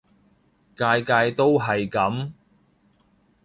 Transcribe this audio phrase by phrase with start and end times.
[0.03, 0.03] 屆
[1.03, 2.31] 屆都係噉